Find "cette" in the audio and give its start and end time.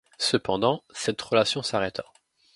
0.89-1.21